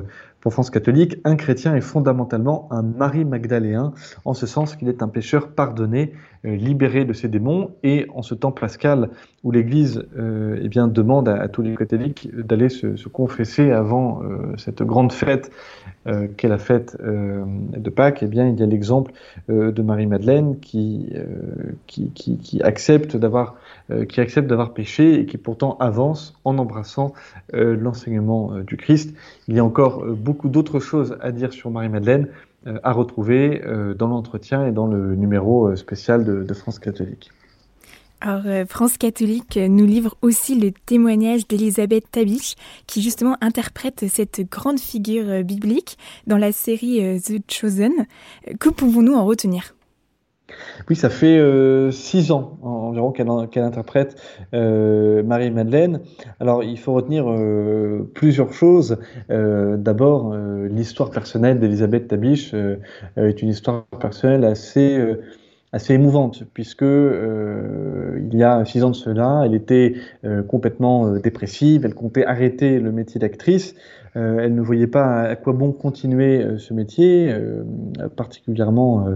France 0.50 0.70
catholique, 0.70 1.16
un 1.24 1.36
chrétien 1.36 1.74
est 1.74 1.80
fondamentalement 1.80 2.68
un 2.70 2.82
Marie 2.82 3.24
Magdaléen, 3.24 3.92
en 4.24 4.34
ce 4.34 4.46
sens 4.46 4.76
qu'il 4.76 4.88
est 4.88 5.02
un 5.02 5.08
pécheur 5.08 5.48
pardonné, 5.48 6.12
euh, 6.44 6.56
libéré 6.56 7.04
de 7.04 7.12
ses 7.12 7.28
démons, 7.28 7.70
et 7.82 8.06
en 8.14 8.22
ce 8.22 8.34
temps 8.34 8.52
pascal 8.52 9.10
où 9.44 9.50
l'Église 9.50 10.04
euh, 10.18 10.58
eh 10.62 10.68
bien, 10.68 10.88
demande 10.88 11.28
à, 11.28 11.48
tous 11.48 11.62
les 11.62 11.74
catholiques 11.74 12.28
d'aller 12.34 12.68
se, 12.68 12.96
se 12.96 13.08
confesser 13.08 13.70
avant 13.70 14.22
cette 14.56 14.82
grande 14.82 15.12
fête 15.12 15.50
qu'est 16.36 16.48
la 16.48 16.58
fête 16.58 16.96
de 17.00 17.90
Pâques, 17.90 18.22
eh 18.22 18.26
bien, 18.26 18.48
il 18.48 18.58
y 18.58 18.62
a 18.62 18.66
l'exemple 18.66 19.12
de 19.48 19.82
Marie-Madeleine 19.82 20.58
qui, 20.60 21.12
accepte 22.62 23.16
d'avoir 23.16 23.56
qui 24.08 24.20
accepte 24.20 24.48
d'avoir 24.48 24.74
péché 24.74 25.20
et 25.20 25.26
qui 25.26 25.38
pourtant 25.38 25.76
avance 25.78 26.34
en 26.44 26.58
embrassant 26.58 27.12
l'enseignement 27.52 28.58
du 28.60 28.76
Christ. 28.76 29.14
Il 29.46 29.54
y 29.54 29.58
a 29.60 29.64
encore 29.64 30.04
beaucoup 30.06 30.48
d'autres 30.48 30.80
choses 30.80 31.16
à 31.20 31.30
dire 31.30 31.52
sur 31.52 31.70
Marie-Madeleine, 31.70 32.28
euh, 32.66 32.78
à 32.82 32.92
retrouver 32.92 33.62
euh, 33.64 33.94
dans 33.94 34.08
l'entretien 34.08 34.66
et 34.66 34.72
dans 34.72 34.88
le 34.88 35.14
numéro 35.14 35.68
euh, 35.68 35.76
spécial 35.76 36.24
de, 36.24 36.54
France 36.54 36.80
catholique. 36.80 37.30
Alors, 38.20 38.66
France 38.66 38.96
catholique 38.96 39.56
nous 39.56 39.84
livre 39.84 40.16
aussi 40.22 40.58
le 40.58 40.72
témoignage 40.72 41.46
d'Elisabeth 41.46 42.10
Tabiche, 42.10 42.54
qui 42.86 43.02
justement 43.02 43.36
interprète 43.40 44.06
cette 44.08 44.40
grande 44.50 44.80
figure 44.80 45.44
biblique 45.44 45.98
dans 46.26 46.38
la 46.38 46.50
série 46.50 47.20
The 47.20 47.42
Chosen. 47.48 47.92
Que 48.58 48.70
pouvons-nous 48.70 49.14
en 49.14 49.26
retenir? 49.26 49.75
Oui, 50.88 50.96
ça 50.96 51.10
fait 51.10 51.38
euh, 51.38 51.90
six 51.90 52.30
ans 52.30 52.58
environ 52.62 53.10
qu'elle 53.12 53.62
interprète 53.62 54.16
euh, 54.54 55.22
Marie-Madeleine. 55.22 56.00
Alors, 56.38 56.62
il 56.62 56.78
faut 56.78 56.92
retenir 56.92 57.26
euh, 57.28 58.08
plusieurs 58.14 58.52
choses. 58.52 58.98
D'abord, 59.28 60.34
l'histoire 60.70 61.10
personnelle 61.10 61.58
d'Elisabeth 61.58 62.08
Tabiche 62.08 62.54
est 63.16 63.42
une 63.42 63.48
histoire 63.48 63.84
personnelle 64.00 64.44
assez 64.44 65.16
assez 65.72 65.94
émouvante, 65.94 66.44
puisque 66.54 66.82
il 66.82 68.38
y 68.38 68.42
a 68.42 68.64
six 68.64 68.82
ans 68.84 68.90
de 68.90 68.96
cela, 68.96 69.42
elle 69.44 69.54
était 69.54 69.94
complètement 70.48 71.10
dépressive, 71.12 71.84
elle 71.84 71.94
comptait 71.94 72.24
arrêter 72.24 72.78
le 72.78 72.92
métier 72.92 73.20
d'actrice, 73.20 73.74
euh, 74.16 74.38
elle 74.40 74.54
ne 74.54 74.62
voyait 74.62 74.86
pas 74.86 75.22
à 75.22 75.36
quoi 75.36 75.52
bon 75.52 75.72
continuer 75.72 76.42
euh, 76.42 76.58
ce 76.58 76.72
métier, 76.72 77.30
euh, 77.30 77.64
particulièrement 78.16 79.06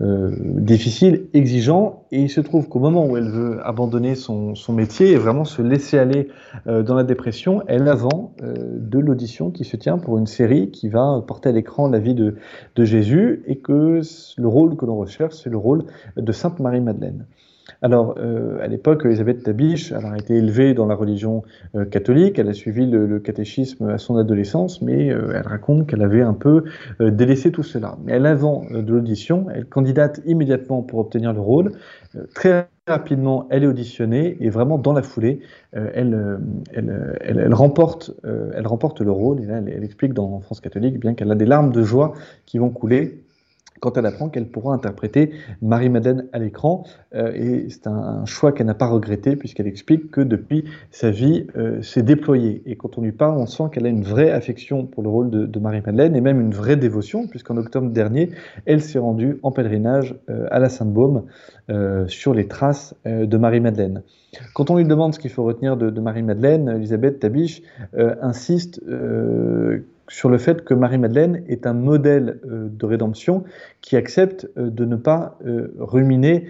difficile, 0.00 1.26
exigeant, 1.34 2.04
et 2.12 2.22
il 2.22 2.30
se 2.30 2.40
trouve 2.40 2.68
qu'au 2.68 2.78
moment 2.78 3.06
où 3.06 3.16
elle 3.16 3.30
veut 3.30 3.60
abandonner 3.66 4.14
son, 4.14 4.54
métier 4.70 5.12
et 5.12 5.16
vraiment 5.16 5.44
se 5.44 5.62
laisser 5.62 5.98
aller 5.98 6.28
dans 6.66 6.94
la 6.94 7.04
dépression, 7.04 7.62
elle 7.66 7.88
avant 7.88 8.34
de 8.40 8.98
l'audition 8.98 9.50
qui 9.50 9.64
se 9.64 9.76
tient 9.76 9.98
pour 9.98 10.18
une 10.18 10.26
série 10.26 10.70
qui 10.70 10.88
va 10.88 11.22
porter 11.26 11.50
à 11.50 11.52
l'écran 11.52 11.88
la 11.88 11.98
vie 11.98 12.14
de, 12.14 12.36
de 12.76 12.84
Jésus, 12.84 13.42
et 13.46 13.58
que 13.58 14.00
le 14.36 14.48
rôle 14.48 14.76
que 14.76 14.86
l'on 14.86 14.96
recherche, 14.96 15.34
c'est 15.34 15.50
le 15.50 15.58
rôle 15.58 15.84
de 16.16 16.32
Sainte 16.32 16.60
Marie-Madeleine. 16.60 17.26
Alors, 17.82 18.14
euh, 18.18 18.58
à 18.62 18.66
l'époque, 18.66 19.04
Elisabeth 19.04 19.42
Tabiche 19.42 19.92
elle 19.92 20.04
a 20.04 20.16
été 20.16 20.34
élevée 20.34 20.74
dans 20.74 20.86
la 20.86 20.94
religion 20.94 21.42
euh, 21.74 21.84
catholique, 21.84 22.38
elle 22.38 22.48
a 22.48 22.54
suivi 22.54 22.86
le, 22.86 23.18
catéchisme 23.20 23.88
à 23.88 23.98
son 23.98 24.16
adolescence, 24.16 24.82
mais 24.82 25.10
euh, 25.10 25.32
elle 25.34 25.46
raconte 25.46 25.86
qu'elle 25.86 26.02
avait 26.02 26.22
un 26.22 26.34
peu 26.34 26.64
délaissé 27.00 27.52
tout 27.52 27.62
cela. 27.62 27.96
Mais 28.04 28.12
elle, 28.12 28.26
avant 28.26 28.64
de 28.70 28.92
l'audition, 28.92 29.46
elle 29.54 29.66
candidate 29.66 30.20
immédiatement 30.26 30.82
pour 30.82 31.00
obtenir 31.00 31.32
le 31.32 31.40
rôle. 31.40 31.72
très 32.34 32.68
rapidement, 32.86 33.46
elle 33.50 33.64
est 33.64 33.66
auditionnée 33.66 34.36
et 34.40 34.50
vraiment 34.50 34.78
dans 34.78 34.92
la 34.92 35.02
foulée, 35.02 35.40
elle, 35.72 36.38
elle, 36.72 37.54
remporte, 37.54 38.12
elle 38.24 38.66
remporte 38.66 39.00
le 39.00 39.12
rôle. 39.12 39.40
Et 39.42 39.46
là, 39.46 39.58
elle, 39.58 39.68
elle 39.68 39.84
explique 39.84 40.14
dans 40.14 40.40
France 40.40 40.60
catholique 40.60 40.98
bien 40.98 41.14
qu'elle 41.14 41.30
a 41.30 41.36
des 41.36 41.46
larmes 41.46 41.72
de 41.72 41.82
joie 41.82 42.14
qui 42.46 42.58
vont 42.58 42.70
couler 42.70 43.22
quand 43.80 43.96
elle 43.96 44.06
apprend 44.06 44.28
qu'elle 44.28 44.46
pourra 44.46 44.74
interpréter 44.74 45.30
Marie-Madeleine 45.62 46.26
à 46.32 46.38
l'écran. 46.38 46.84
Euh, 47.14 47.32
et 47.34 47.68
c'est 47.70 47.86
un, 47.86 48.24
choix 48.26 48.52
qu'elle 48.52 48.66
n'a 48.66 48.74
pas 48.74 48.86
regretté, 48.86 49.36
puisqu'elle 49.36 49.66
explique 49.66 50.10
que 50.10 50.20
depuis, 50.20 50.64
sa 50.90 51.10
vie 51.10 51.46
euh, 51.56 51.82
s'est 51.82 52.02
déployée. 52.02 52.62
Et 52.66 52.76
quand 52.76 52.98
on 52.98 53.02
lui 53.02 53.12
parle, 53.12 53.38
on 53.38 53.46
sent 53.46 53.64
qu'elle 53.72 53.86
a 53.86 53.88
une 53.88 54.02
vraie 54.02 54.30
affection 54.30 54.84
pour 54.86 55.02
le 55.02 55.08
rôle 55.08 55.30
de, 55.30 55.58
Marie-Madeleine, 55.58 56.14
et 56.14 56.20
même 56.20 56.40
une 56.40 56.52
vraie 56.52 56.76
dévotion, 56.76 57.26
puisqu'en 57.26 57.56
octobre 57.56 57.90
dernier, 57.90 58.30
elle 58.66 58.82
s'est 58.82 58.98
rendue 58.98 59.38
en 59.42 59.50
pèlerinage 59.50 60.14
euh, 60.28 60.46
à 60.50 60.58
la 60.58 60.68
Sainte-Baume 60.68 61.24
sur 62.08 62.34
les 62.34 62.48
traces 62.48 62.96
de 63.04 63.36
Marie-Madeleine. 63.36 64.02
Quand 64.54 64.70
on 64.70 64.76
lui 64.76 64.84
demande 64.84 65.14
ce 65.14 65.20
qu'il 65.20 65.30
faut 65.30 65.44
retenir 65.44 65.76
de, 65.76 65.88
de 65.88 66.00
Marie-Madeleine, 66.00 66.68
Elisabeth 66.68 67.20
Tabiche 67.20 67.62
insiste 68.20 68.80
sur 70.10 70.28
le 70.28 70.38
fait 70.38 70.64
que 70.64 70.74
Marie-Madeleine 70.74 71.42
est 71.46 71.66
un 71.66 71.72
modèle 71.72 72.40
euh, 72.44 72.68
de 72.68 72.84
rédemption 72.84 73.44
qui 73.80 73.96
accepte 73.96 74.48
euh, 74.58 74.68
de 74.68 74.84
ne 74.84 74.96
pas 74.96 75.38
euh, 75.46 75.72
ruminer 75.78 76.46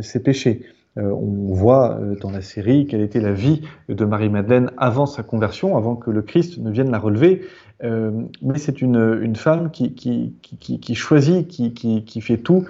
ses 0.00 0.22
péchés. 0.22 0.62
on 0.96 1.52
voit 1.52 2.00
dans 2.22 2.30
la 2.30 2.40
série 2.40 2.86
quelle 2.86 3.02
était 3.02 3.20
la 3.20 3.34
vie 3.34 3.60
de 3.90 4.04
Marie-Madeleine 4.06 4.70
avant 4.78 5.04
sa 5.04 5.22
conversion, 5.22 5.76
avant 5.76 5.94
que 5.94 6.10
le 6.10 6.22
Christ 6.22 6.56
ne 6.56 6.70
vienne 6.70 6.90
la 6.90 6.98
relever. 6.98 7.42
mais 7.82 8.56
c'est 8.56 8.80
une, 8.80 9.36
femme 9.36 9.70
qui, 9.70 9.92
qui 9.92 10.94
choisit, 10.94 11.46
qui, 11.46 12.20
fait 12.22 12.38
tout 12.38 12.64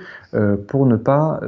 pour 0.66 0.87
ne 0.87 0.97
pas 0.97 1.40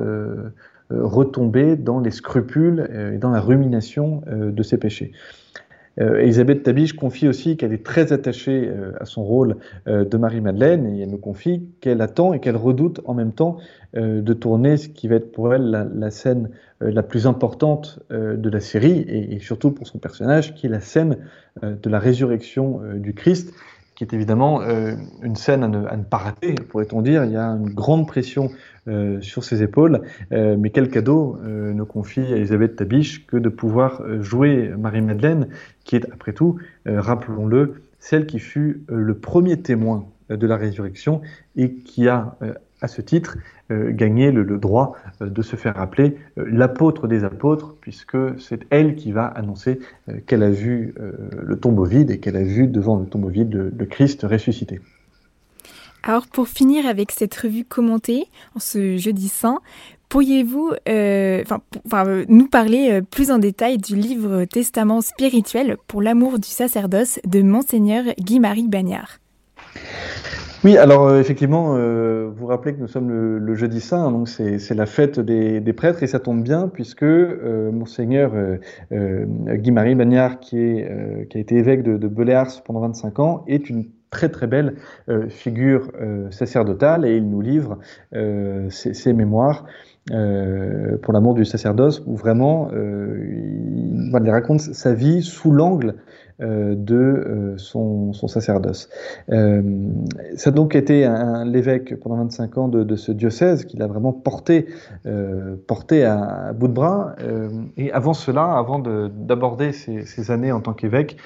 retomber 0.88 1.75
dans 1.75 1.99
les 1.99 2.12
scrupules 2.12 2.88
et 3.12 3.18
dans 3.18 3.30
la 3.30 3.40
rumination 3.40 4.22
de 4.28 4.62
ses 4.62 4.78
péchés. 4.78 5.10
Euh, 5.99 6.20
Elisabeth 6.20 6.62
Tabiche 6.62 6.92
confie 6.92 7.28
aussi 7.28 7.56
qu'elle 7.56 7.73
est 7.73 7.85
très 7.85 8.12
attachée 8.12 8.68
euh, 8.68 8.92
à 9.00 9.04
son 9.04 9.25
rôle 9.25 9.56
euh, 9.88 10.04
de 10.04 10.16
Marie-Madeleine 10.16 10.87
et 10.87 11.02
elle 11.02 11.11
nous 11.11 11.18
confie 11.18 11.68
qu'elle 11.80 12.00
attend 12.00 12.32
et 12.32 12.40
qu'elle 12.40 12.56
redoute 12.56 13.00
en 13.04 13.14
même 13.14 13.32
temps 13.32 13.59
de 13.92 14.35
tourner 14.35 14.76
ce 14.76 14.88
qui 14.88 15.09
va 15.09 15.16
être 15.16 15.32
pour 15.32 15.52
elle 15.52 15.90
la, 15.92 16.11
scène 16.12 16.50
la 16.78 17.02
plus 17.02 17.26
importante 17.26 17.99
de 18.09 18.49
la 18.49 18.61
série 18.61 19.00
et, 19.00 19.40
surtout 19.40 19.73
pour 19.73 19.88
son 19.88 19.99
personnage 19.99 20.54
qui 20.54 20.66
est 20.66 20.68
la 20.68 20.78
scène 20.78 21.16
de 21.61 21.90
la 21.90 21.99
résurrection 21.99 22.82
du 22.94 23.14
Christ 23.14 23.52
qui 24.00 24.04
est 24.04 24.14
évidemment 24.14 24.62
une 25.23 25.37
scène 25.37 25.62
à 25.62 25.69
ne, 25.69 25.85
à 25.85 25.95
ne 25.95 26.04
pas 26.04 26.16
rater, 26.16 26.54
pourrait-on 26.54 27.02
dire. 27.02 27.26
Il 27.26 27.33
y 27.33 27.37
a 27.37 27.49
une 27.49 27.69
grande 27.69 28.09
pression 28.09 28.50
euh, 28.88 29.21
sur 29.21 29.45
ses 29.45 29.62
épaules. 29.62 30.00
Euh, 30.33 30.57
mais 30.59 30.71
quel 30.71 30.88
cadeau 30.88 31.38
euh, 31.45 31.75
nous 31.75 31.85
confie 31.85 32.23
Elisabeth 32.23 32.76
Tabiche 32.76 33.26
que 33.26 33.37
de 33.37 33.50
pouvoir 33.50 34.02
jouer 34.23 34.73
Marie-Madeleine, 34.78 35.49
qui 35.85 35.97
est, 35.97 36.11
après 36.11 36.33
tout, 36.33 36.57
rappelons-le, 36.87 37.83
celle 37.99 38.25
qui 38.25 38.38
fut 38.38 38.83
le 38.88 39.19
premier 39.19 39.61
témoin 39.61 40.07
de 40.30 40.47
la 40.47 40.57
résurrection 40.57 41.21
et 41.57 41.75
qui 41.75 42.09
a, 42.09 42.38
à 42.82 42.88
ce 42.88 43.00
titre, 43.00 43.37
gagné 43.70 44.32
le, 44.32 44.44
droit 44.58 44.96
de 45.20 45.42
se 45.42 45.56
faire 45.56 45.78
appeler 45.80 46.16
l'apôtre 46.37 47.06
des 47.06 47.25
apôtres, 47.25 47.76
puisque 47.80 48.16
c'est 48.38 48.66
elle 48.70 48.96
qui 48.96 49.12
va 49.12 49.26
annoncer 49.26 49.78
qu'elle 50.26 50.42
a 50.42 50.50
vu 50.50 50.94
le 50.96 51.56
tombeau 51.58 51.84
vide 51.84 52.10
et 52.10 52.18
qu'elle 52.18 52.37
a 52.37 52.42
vu 52.42 52.66
devant 52.66 52.96
le 52.96 53.06
tombeau 53.06 53.28
vide 53.28 53.72
le 53.76 53.87
Christ 53.87 54.22
ressuscité. 54.22 54.80
Alors 56.02 56.26
pour 56.26 56.49
finir 56.49 56.87
avec 56.87 57.12
cette 57.12 57.34
revue 57.34 57.64
commentée 57.64 58.26
en 58.54 58.60
ce 58.60 58.96
jeudi 58.96 59.28
saint, 59.28 59.58
pourriez-vous 60.08 60.72
euh, 60.88 61.44
euh, 61.92 62.25
nous 62.28 62.49
parler 62.49 62.90
euh, 62.90 63.02
plus 63.02 63.30
en 63.30 63.38
détail 63.38 63.76
du 63.78 63.96
livre 63.96 64.44
Testament 64.44 65.02
spirituel 65.02 65.76
pour 65.87 66.00
l'amour 66.00 66.38
du 66.38 66.49
sacerdoce 66.49 67.20
de 67.26 67.42
monseigneur 67.42 68.04
Guy-Marie 68.18 68.68
Bagnard? 68.68 69.18
Oui, 70.64 70.76
alors 70.76 71.16
effectivement, 71.16 71.74
vous 71.74 72.34
vous 72.34 72.46
rappelez 72.46 72.74
que 72.74 72.80
nous 72.80 72.88
sommes 72.88 73.10
le, 73.10 73.54
jeudi 73.54 73.80
saint, 73.80 74.06
hein, 74.06 74.10
donc 74.10 74.28
c'est 74.28 74.74
la 74.74 74.86
fête 74.86 75.18
des, 75.18 75.72
prêtres 75.72 76.02
et 76.02 76.06
ça 76.06 76.20
tombe 76.20 76.42
bien 76.42 76.68
puisque 76.68 77.04
monseigneur 77.04 78.32
Guy-Marie 78.90 79.94
Bagnard, 79.94 80.40
qui, 80.40 80.58
est, 80.58 81.28
qui 81.28 81.38
a 81.38 81.40
été 81.40 81.56
évêque 81.56 81.82
de, 81.82 81.96
de 81.96 82.08
Beléars 82.08 82.62
pendant 82.64 82.80
25 82.80 83.18
ans, 83.20 83.44
est 83.46 83.70
une 83.70 83.86
très 84.10 84.28
très 84.28 84.46
belle 84.46 84.74
euh, 85.08 85.28
figure 85.28 85.90
euh, 86.00 86.30
sacerdotale 86.30 87.06
et 87.06 87.16
il 87.16 87.28
nous 87.28 87.40
livre 87.40 87.78
euh, 88.14 88.68
ses, 88.70 89.12
mémoires 89.12 89.64
pour 91.02 91.12
l'amour 91.12 91.34
du 91.34 91.44
sacerdoce 91.44 92.02
où 92.06 92.16
vraiment 92.16 92.70
il, 92.72 94.10
raconte 94.28 94.60
sa 94.60 94.92
vie 94.92 95.22
sous 95.22 95.52
l'angle 95.52 95.96
de 96.40 97.54
son, 97.56 98.12
sacerdoce. 98.12 98.88
ça 99.28 99.35
a 99.35 100.50
donc 100.50 100.75
été 100.75 101.11
l'évêque 101.44 101.99
pendant 102.00 102.16
25 102.16 102.59
ans 102.59 102.68
de, 102.68 102.97
ce 102.97 103.12
diocèse 103.12 103.64
qu'il 103.64 103.82
a 103.82 103.87
vraiment 103.87 104.12
porté, 104.12 104.66
porté 105.66 106.04
à, 106.04 106.52
bout 106.54 106.68
de 106.68 106.73
bras. 106.73 107.14
et 107.76 107.92
avant 107.92 108.14
cela, 108.14 108.56
avant 108.56 108.78
d'aborder 108.78 109.73
ces, 109.73 110.30
années 110.30 110.52
en 110.52 110.61
tant 110.61 110.73
qu'évêque, 110.73 111.16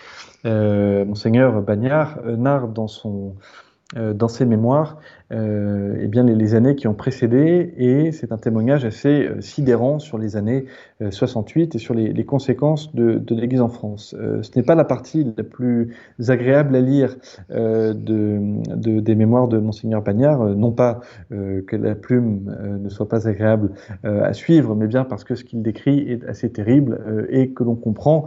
euh, 0.46 1.04
Monseigneur 1.04 1.62
Bagnard 1.62 2.18
euh, 2.26 2.36
narre 2.36 2.68
dans 2.68 4.28
ses 4.28 4.44
mémoires 4.44 4.98
euh, 5.32 5.96
eh 6.00 6.06
bien 6.06 6.22
les, 6.22 6.54
années 6.54 6.74
qui 6.74 6.86
ont 6.86 6.94
précédé 6.94 7.72
et 7.78 8.12
c'est 8.12 8.30
un 8.30 8.36
témoignage 8.36 8.84
assez 8.84 9.26
euh, 9.26 9.40
sidérant 9.40 9.98
sur 9.98 10.18
les 10.18 10.36
années 10.36 10.66
68 11.00 11.62
euh, 11.74 11.76
et 11.76 11.80
sur 11.80 11.94
les, 11.94 12.24
conséquences 12.24 12.94
de, 12.94 13.22
l'Église 13.30 13.62
en 13.62 13.70
France. 13.70 14.14
Ce 14.42 14.50
n'est 14.54 14.62
pas 14.62 14.74
la 14.74 14.84
partie 14.84 15.32
la 15.36 15.44
plus 15.44 15.94
agréable 16.28 16.76
à 16.76 16.80
lire 16.80 17.16
de, 17.50 19.00
des 19.00 19.14
mémoires 19.14 19.48
de 19.48 19.58
monseigneur 19.58 20.02
Bagnard, 20.02 20.44
non 20.54 20.72
pas 20.72 21.00
que 21.30 21.76
la 21.76 21.94
plume 21.94 22.54
ne 22.80 22.88
soit 22.88 23.08
pas 23.08 23.28
agréable 23.28 23.72
à 24.04 24.32
suivre, 24.32 24.74
mais 24.74 24.86
bien 24.86 25.04
parce 25.04 25.24
que 25.24 25.34
ce 25.34 25.44
qu'il 25.44 25.62
décrit 25.62 26.00
est 26.10 26.24
assez 26.24 26.50
terrible 26.50 27.26
et 27.28 27.50
que 27.50 27.64
l'on 27.64 27.74
comprend, 27.74 28.26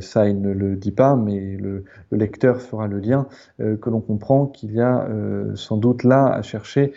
ça 0.00 0.28
il 0.28 0.40
ne 0.40 0.52
le 0.52 0.76
dit 0.76 0.92
pas, 0.92 1.16
mais 1.16 1.56
le, 1.56 1.84
le 2.10 2.18
lecteur 2.18 2.60
fera 2.60 2.86
le 2.86 2.98
lien, 2.98 3.26
que 3.58 3.90
l'on 3.90 4.00
comprend 4.00 4.46
qu'il 4.46 4.72
y 4.72 4.80
a 4.80 5.08
sans 5.54 5.76
doute 5.76 6.04
à 6.16 6.42
chercher 6.42 6.92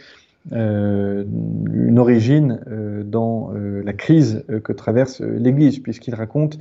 euh, 0.53 1.23
une 1.71 1.99
origine 1.99 2.59
euh, 2.67 3.03
dans 3.03 3.53
euh, 3.53 3.83
la 3.85 3.93
crise 3.93 4.43
que 4.63 4.73
traverse 4.73 5.21
l'Église, 5.21 5.79
puisqu'il 5.79 6.15
raconte 6.15 6.57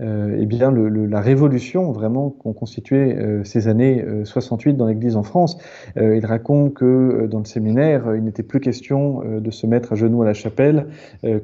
euh, 0.00 0.36
eh 0.38 0.46
bien 0.46 0.70
le, 0.70 0.88
le, 0.88 1.06
la 1.06 1.20
révolution 1.20 1.92
vraiment 1.92 2.30
qu'ont 2.30 2.52
constitué 2.52 3.16
ces 3.44 3.68
années 3.68 4.04
68 4.24 4.74
dans 4.74 4.86
l'Église 4.86 5.16
en 5.16 5.22
France. 5.22 5.58
il 5.96 6.24
raconte 6.24 6.74
que 6.74 7.26
dans 7.30 7.38
le 7.38 7.44
séminaire, 7.44 8.14
il 8.14 8.24
n'était 8.24 8.42
plus 8.42 8.60
question 8.60 9.22
de 9.40 9.50
se 9.50 9.66
mettre 9.66 9.92
à 9.92 9.96
genoux 9.96 10.22
à 10.22 10.26
la 10.26 10.34
chapelle, 10.34 10.86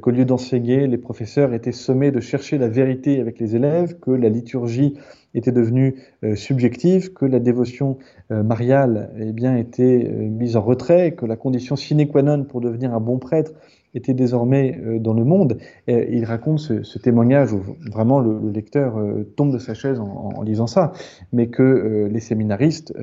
qu'au 0.00 0.10
lieu 0.10 0.24
d'enseigner, 0.24 0.86
les 0.86 0.98
professeurs 0.98 1.54
étaient 1.54 1.72
sommés 1.72 2.10
de 2.10 2.20
chercher 2.20 2.58
la 2.58 2.68
vérité 2.68 3.20
avec 3.20 3.38
les 3.38 3.56
élèves, 3.56 3.98
que 4.00 4.10
la 4.10 4.28
liturgie 4.28 4.94
était 5.34 5.52
devenue 5.52 5.96
euh, 6.24 6.36
subjective, 6.36 7.12
que 7.12 7.24
la 7.24 7.38
dévotion 7.38 7.98
euh, 8.30 8.42
mariale 8.42 9.10
eh 9.18 9.32
bien, 9.32 9.56
était 9.56 10.06
euh, 10.06 10.28
mise 10.28 10.56
en 10.56 10.62
retrait, 10.62 11.12
que 11.12 11.26
la 11.26 11.36
condition 11.36 11.76
sine 11.76 12.06
qua 12.08 12.22
non 12.22 12.44
pour 12.44 12.60
devenir 12.60 12.94
un 12.94 13.00
bon 13.00 13.18
prêtre 13.18 13.52
était 13.94 14.14
désormais 14.14 14.78
euh, 14.78 14.98
dans 14.98 15.14
le 15.14 15.24
monde. 15.24 15.58
Et 15.86 16.16
il 16.16 16.24
raconte 16.24 16.58
ce, 16.60 16.98
témoignage 16.98 17.52
où 17.52 17.62
vraiment 17.90 18.20
le, 18.20 18.38
le 18.38 18.50
lecteur 18.50 18.98
euh, 18.98 19.24
tombe 19.36 19.52
de 19.52 19.58
sa 19.58 19.74
chaise 19.74 20.00
en, 20.00 20.42
lisant 20.42 20.66
ça, 20.66 20.92
mais 21.32 21.48
que 21.48 21.62
euh, 21.62 22.08
les 22.08 22.20
séminaristes 22.20 22.94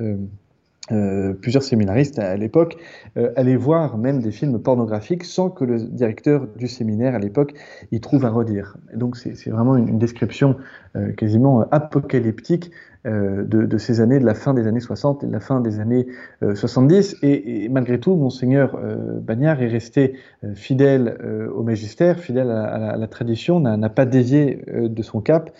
euh, 0.92 1.32
plusieurs 1.34 1.62
séminaristes 1.62 2.18
à, 2.18 2.36
l'époque 2.36 2.76
euh, 3.16 3.30
allaient 3.36 3.56
voir 3.56 3.96
même 3.98 4.20
des 4.20 4.30
films 4.30 4.60
pornographiques 4.60 5.24
sans 5.24 5.50
que 5.50 5.64
le 5.64 5.78
directeur 5.78 6.46
du 6.56 6.68
séminaire 6.68 7.14
à 7.14 7.18
l'époque 7.18 7.54
y 7.92 8.00
trouve 8.00 8.24
à 8.24 8.30
redire. 8.30 8.76
Donc 8.94 9.16
c'est 9.16 9.50
vraiment 9.50 9.76
une, 9.76 9.98
description 9.98 10.56
euh, 10.96 11.12
quasiment 11.12 11.66
apocalyptique 11.70 12.70
euh, 13.06 13.44
de, 13.44 13.66
de, 13.66 13.78
ces 13.78 14.00
années, 14.00 14.18
de 14.18 14.24
la 14.24 14.34
fin 14.34 14.54
des 14.54 14.66
années 14.66 14.80
60 14.80 15.24
et 15.24 15.26
de 15.26 15.32
la 15.32 15.40
fin 15.40 15.60
des 15.60 15.78
années 15.80 16.06
70. 16.54 17.16
Et, 17.22 17.64
et, 17.64 17.68
malgré 17.68 18.00
tout, 18.00 18.14
monseigneur 18.16 18.78
Bagnard 19.22 19.62
est 19.62 19.68
resté 19.68 20.16
fidèle 20.54 21.18
au 21.54 21.62
magistère, 21.62 22.18
fidèle 22.18 22.50
à, 22.50 22.78
la, 22.78 22.90
à 22.90 22.96
la, 22.96 23.06
tradition, 23.06 23.60
n'a 23.60 23.88
pas 23.88 24.06
dévié 24.06 24.62
de 24.66 25.02
son 25.02 25.20
cap. 25.20 25.50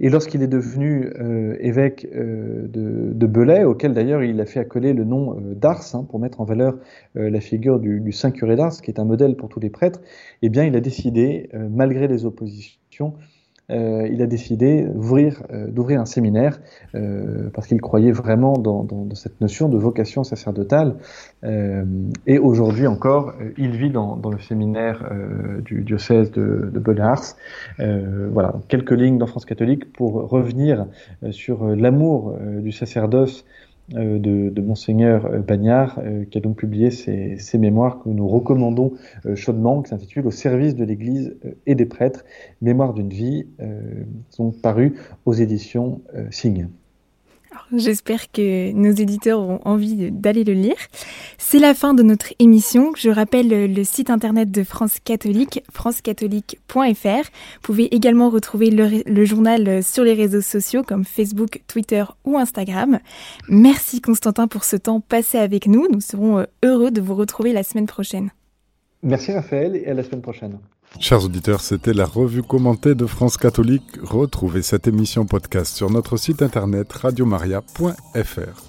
Et 0.00 0.10
lorsqu'il 0.10 0.42
est 0.42 0.48
devenu 0.48 1.10
euh, 1.20 1.56
évêque 1.60 2.06
euh, 2.14 2.66
de, 2.68 3.12
de, 3.12 3.26
Belay, 3.26 3.64
auquel 3.64 3.94
d'ailleurs 3.94 4.22
il 4.22 4.40
a 4.40 4.46
fait 4.46 4.60
accoler 4.60 4.92
le 4.92 5.04
nom 5.04 5.38
euh, 5.38 5.54
d'Ars 5.54 5.94
hein, 5.94 6.04
pour 6.08 6.18
mettre 6.18 6.40
en 6.40 6.44
valeur 6.44 6.78
la 7.14 7.40
figure 7.40 7.80
du, 7.80 8.12
Saint 8.12 8.30
curé 8.30 8.56
d'Ars, 8.56 8.80
qui 8.80 8.90
est 8.90 9.00
un 9.00 9.04
modèle 9.04 9.36
pour 9.36 9.48
tous 9.48 9.60
les 9.60 9.70
prêtres, 9.70 10.00
eh 10.42 10.48
bien 10.48 10.64
il 10.64 10.76
a 10.76 10.80
décidé, 10.80 11.48
malgré 11.52 12.06
les 12.06 12.24
oppositions, 12.24 13.14
euh, 13.70 14.08
il 14.10 14.22
a 14.22 14.26
décidé 14.26 14.84
d'ouvrir, 14.84 15.42
euh, 15.52 15.98
un 15.98 16.06
séminaire 16.06 16.58
euh, 16.94 17.50
parce 17.52 17.66
qu'il 17.66 17.80
croyait 17.82 18.12
vraiment 18.12 18.54
dans, 18.54 18.86
cette 19.14 19.40
notion 19.40 19.68
de 19.68 19.76
vocation 19.76 20.24
sacerdotale. 20.24 20.96
Et 22.26 22.38
aujourd'hui 22.38 22.86
encore, 22.86 23.34
il 23.56 23.70
vit 23.76 23.90
dans, 23.90 24.20
le 24.30 24.38
séminaire 24.38 25.08
du 25.64 25.82
diocèse 25.82 26.30
de, 26.30 26.70
de 26.72 28.28
voilà, 28.30 28.54
quelques 28.68 28.92
lignes 28.92 29.18
dans 29.18 29.26
France 29.26 29.44
catholique 29.44 29.92
pour 29.92 30.28
revenir 30.28 30.86
sur 31.30 31.64
l'amour 31.68 32.36
du 32.60 32.72
sacerdoce 32.72 33.44
de, 33.90 34.50
de, 34.50 34.62
Monseigneur 34.62 35.26
euh, 35.26 35.38
Bagnard, 35.38 35.98
euh, 35.98 36.24
qui 36.24 36.38
a 36.38 36.40
donc 36.40 36.56
publié 36.56 36.90
ses, 36.90 37.58
mémoires 37.58 38.00
que 38.00 38.08
nous 38.08 38.28
recommandons 38.28 38.92
chaudement, 39.34 39.82
qui 39.82 39.90
s'intitule 39.90 40.26
Au 40.26 40.30
service 40.30 40.74
de 40.74 40.84
l'Église 40.84 41.36
et 41.66 41.74
des 41.74 41.86
prêtres, 41.86 42.24
Mémoire 42.60 42.94
d'une 42.94 43.08
vie, 43.08 43.46
sont 44.30 44.52
parus 44.52 44.92
aux 45.24 45.32
éditions 45.32 46.02
Signe. 46.30 46.68
J'espère 47.74 48.30
que 48.30 48.72
nos 48.72 48.92
éditeurs 48.92 49.40
auront 49.40 49.60
envie 49.64 50.10
d'aller 50.10 50.44
le 50.44 50.52
lire. 50.52 50.76
C'est 51.38 51.58
la 51.58 51.74
fin 51.74 51.94
de 51.94 52.02
notre 52.02 52.32
émission. 52.38 52.92
Je 52.96 53.10
rappelle 53.10 53.72
le 53.72 53.84
site 53.84 54.10
internet 54.10 54.50
de 54.50 54.64
France 54.64 54.98
Catholique, 55.02 55.62
francecatholique.fr. 55.72 56.76
Vous 56.76 57.60
pouvez 57.62 57.94
également 57.94 58.30
retrouver 58.30 58.70
le, 58.70 59.02
le, 59.04 59.24
journal 59.24 59.82
sur 59.82 60.04
les 60.04 60.14
réseaux 60.14 60.40
sociaux 60.40 60.82
comme 60.82 61.04
Facebook, 61.04 61.62
Twitter 61.66 62.04
ou 62.24 62.38
Instagram. 62.38 62.98
Merci 63.48 64.00
Constantin 64.00 64.48
pour 64.48 64.64
ce 64.64 64.76
temps 64.76 65.00
passé 65.00 65.38
avec 65.38 65.66
nous. 65.66 65.86
Nous 65.90 66.00
serons 66.00 66.46
heureux 66.64 66.90
de 66.90 67.00
vous 67.00 67.14
retrouver 67.14 67.52
la 67.52 67.62
semaine 67.62 67.86
prochaine. 67.86 68.30
Merci 69.02 69.32
Raphaël 69.32 69.76
et 69.76 69.86
à 69.86 69.94
la 69.94 70.02
semaine 70.02 70.22
prochaine. 70.22 70.58
Chers 71.00 71.24
auditeurs, 71.24 71.60
c'était 71.60 71.92
la 71.92 72.06
revue 72.06 72.42
commentée 72.42 72.94
de 72.94 73.06
France 73.06 73.36
Catholique. 73.36 73.84
Retrouvez 74.02 74.62
cette 74.62 74.88
émission 74.88 75.26
podcast 75.26 75.74
sur 75.74 75.90
notre 75.90 76.16
site 76.16 76.42
internet 76.42 76.92
radiomaria.fr. 76.92 78.67